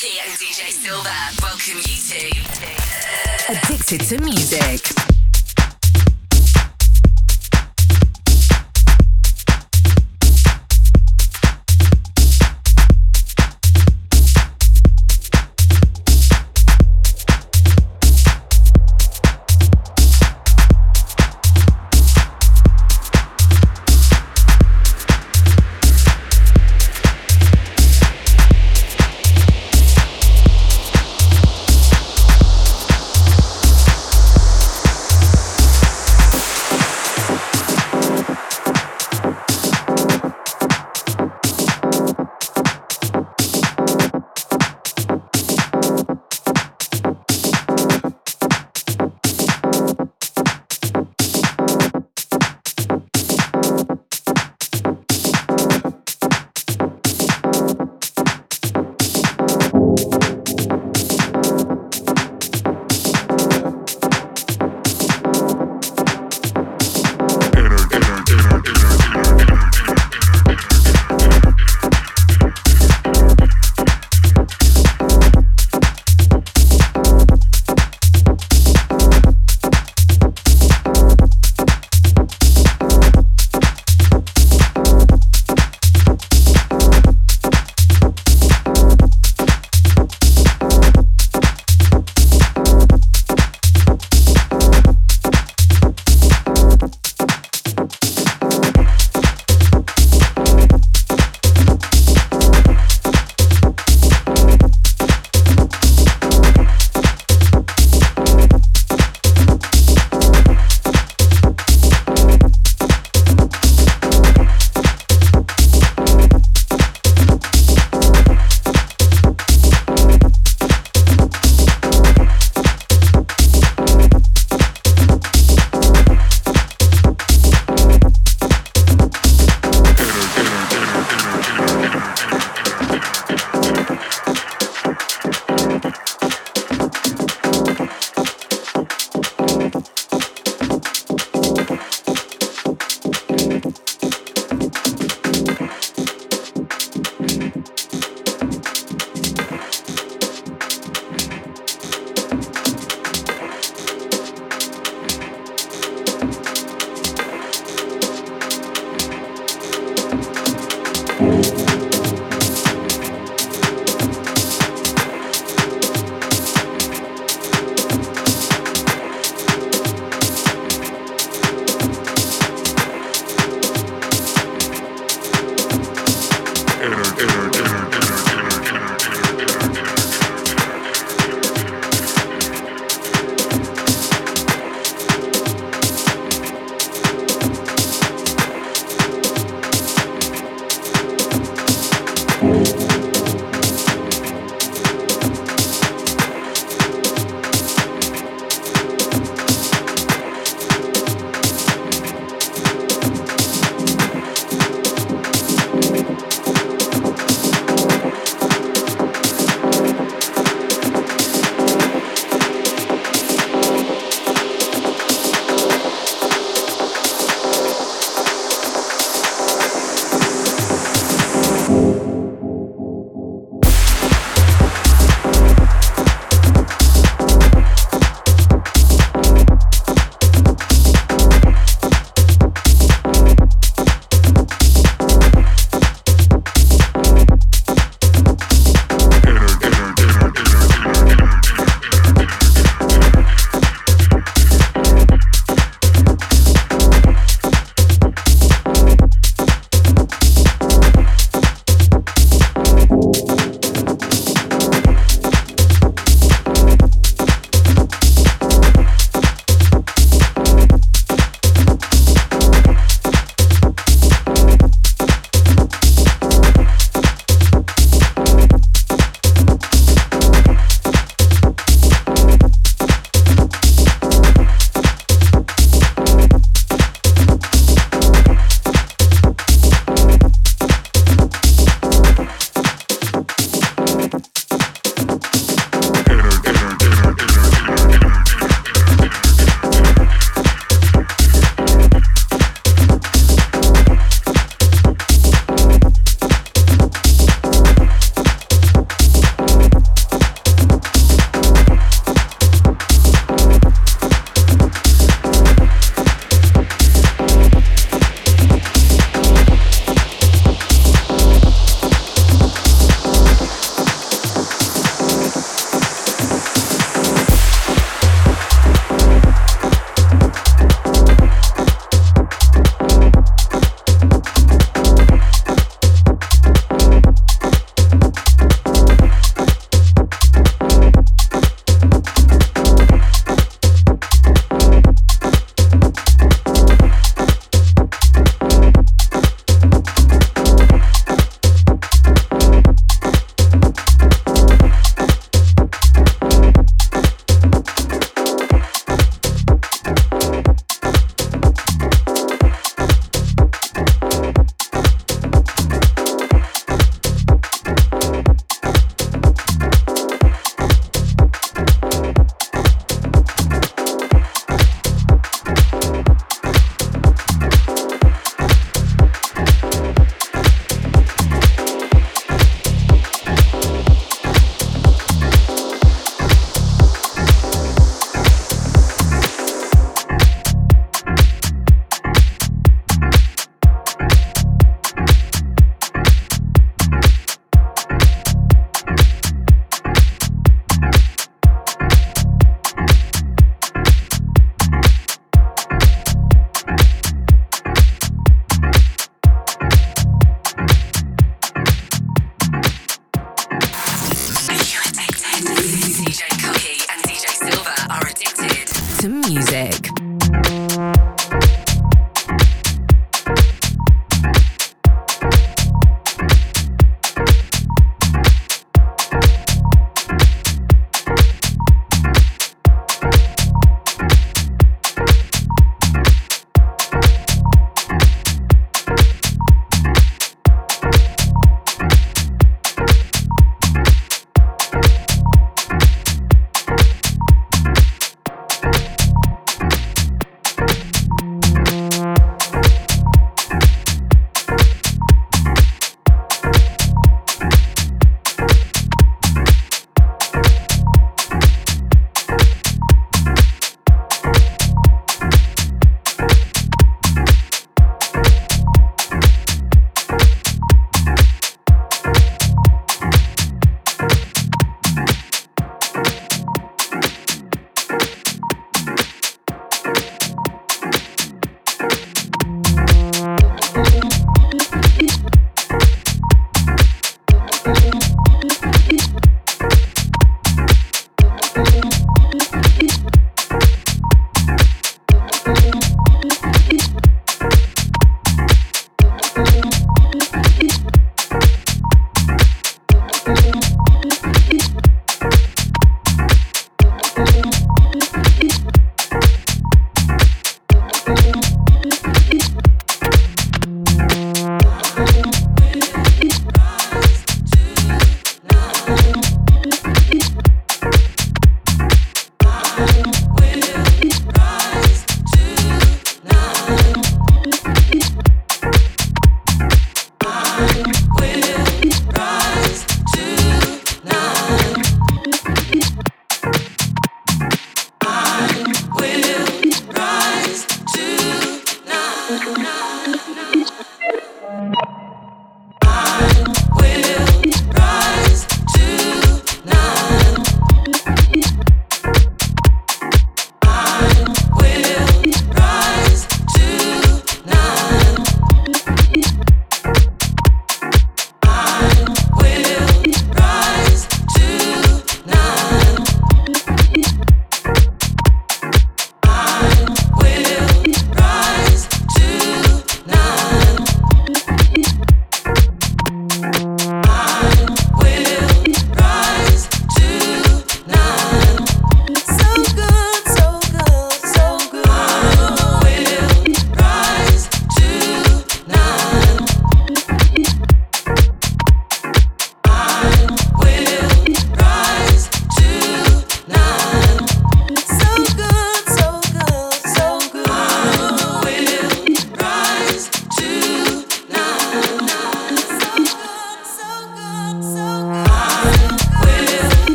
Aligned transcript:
DJ 0.00 0.70
Silver 0.72 1.10
welcome 1.42 1.76
you 1.76 1.98
to 2.08 3.52
Addicted 3.52 4.00
to 4.08 4.18
Music. 4.24 5.09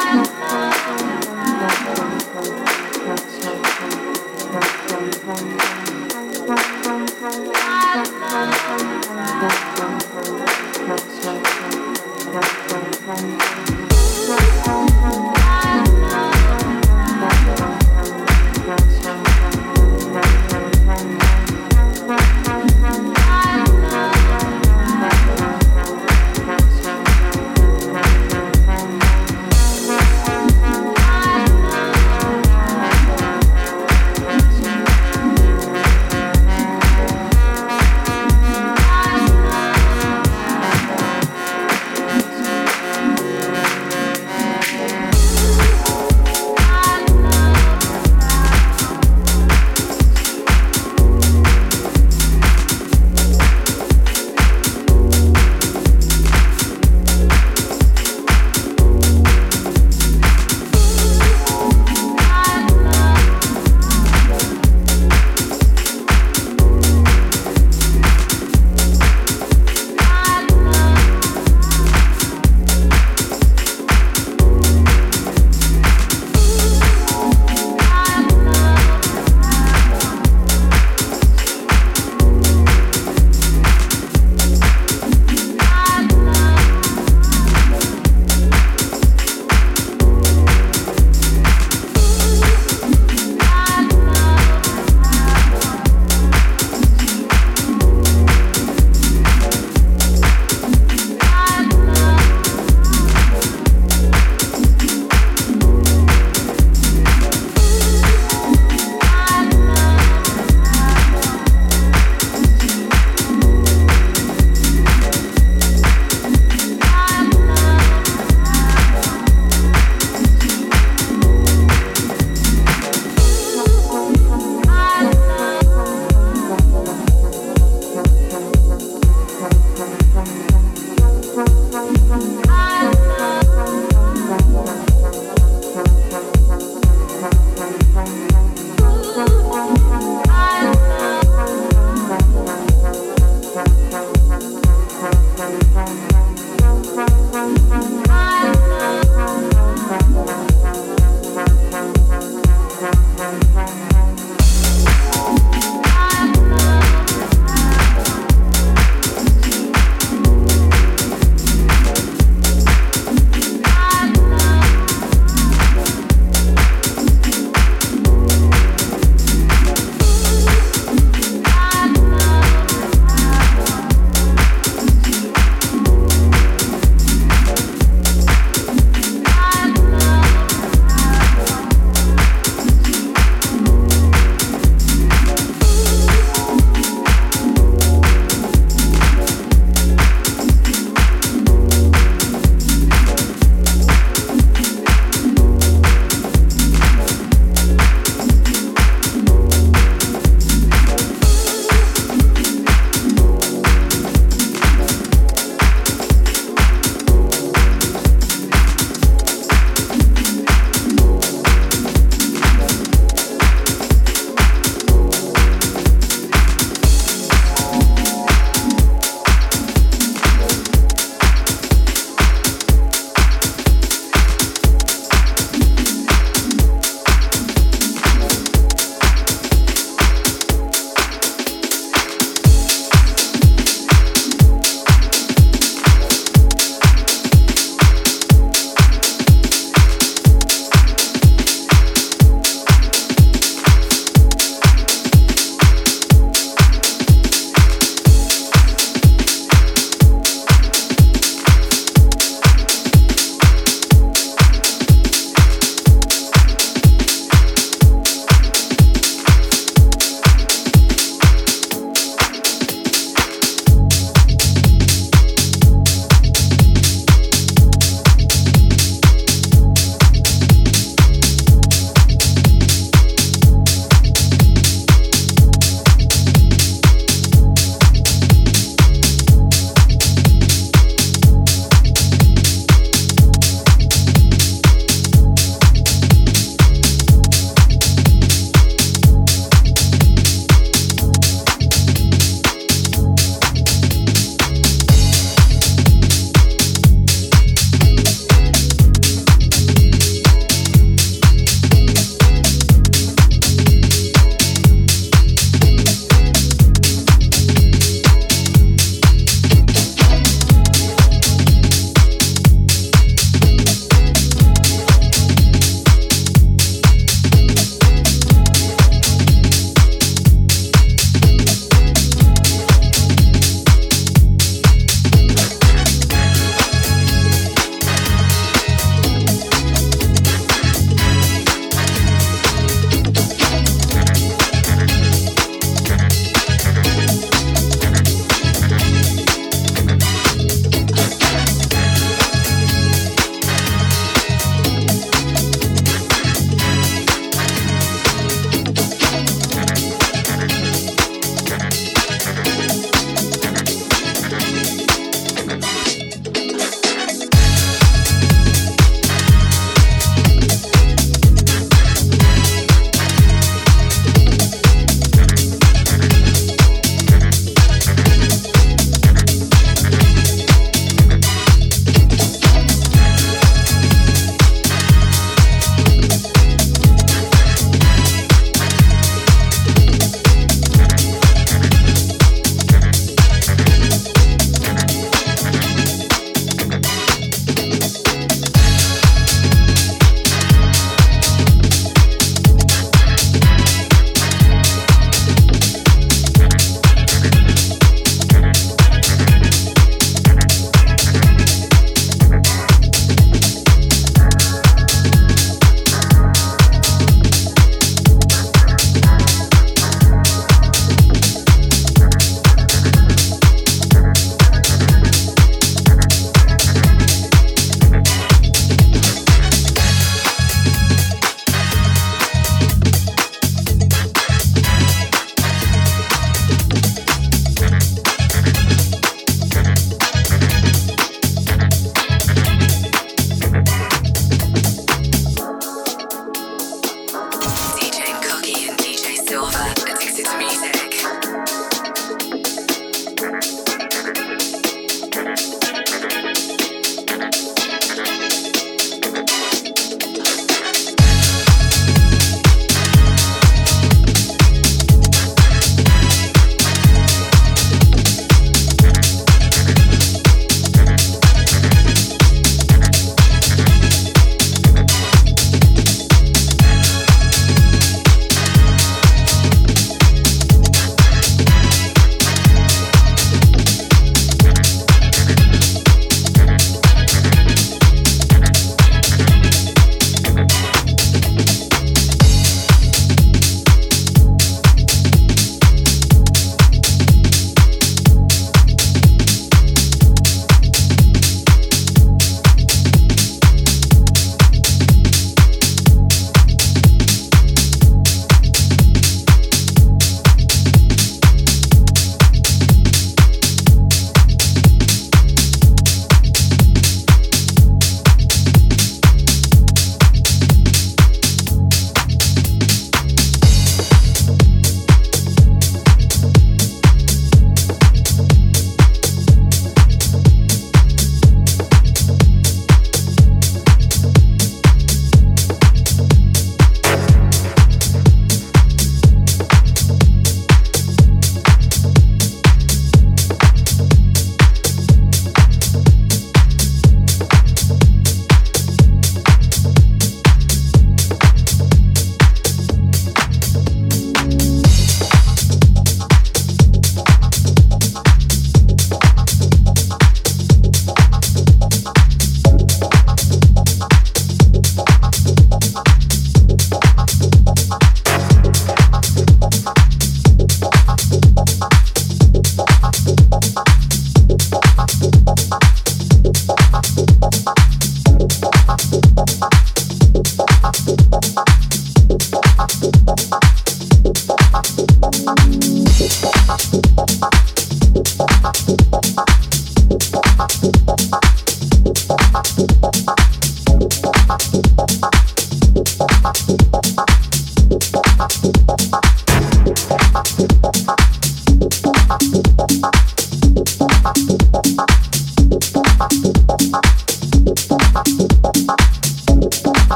time. 0.00 0.27